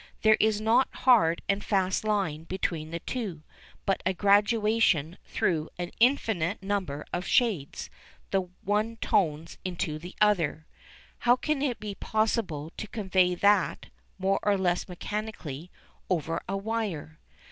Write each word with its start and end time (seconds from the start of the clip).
There 0.23 0.35
is 0.39 0.59
no 0.59 0.83
hard 0.91 1.43
and 1.47 1.63
fast 1.63 2.03
line 2.03 2.45
between 2.45 2.89
the 2.89 3.01
two, 3.01 3.43
but 3.85 4.01
by 4.03 4.09
a 4.09 4.13
gradation 4.15 5.19
through 5.25 5.69
an 5.77 5.91
infinite 5.99 6.63
number 6.63 7.05
of 7.13 7.27
shades 7.27 7.91
the 8.31 8.49
one 8.63 8.95
tones 8.97 9.59
into 9.63 9.99
the 9.99 10.15
other. 10.19 10.65
How 11.19 11.35
can 11.35 11.61
it 11.61 11.79
be 11.79 11.93
possible 11.93 12.71
to 12.77 12.87
convey 12.87 13.35
that, 13.35 13.91
more 14.17 14.39
or 14.41 14.57
less 14.57 14.89
mechanically, 14.89 15.69
over 16.09 16.41
a 16.49 16.57
wire? 16.57 17.19